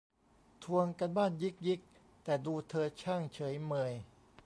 [0.63, 1.79] ทวงการบ้านยิกยิก
[2.23, 3.93] แต่ดูเธอช่างเฉยเมย